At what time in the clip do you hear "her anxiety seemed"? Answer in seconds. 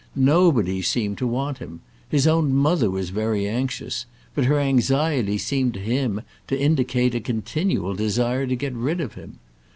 4.45-5.75